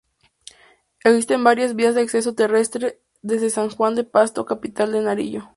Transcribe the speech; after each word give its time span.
Existen 1.03 1.43
varias 1.43 1.75
vías 1.75 1.93
de 1.93 2.01
acceso 2.01 2.33
terrestres 2.33 2.95
desde 3.21 3.51
San 3.51 3.69
Juan 3.69 3.93
de 3.93 4.03
Pasto, 4.03 4.45
capital 4.47 4.91
de 4.93 5.01
Nariño. 5.01 5.47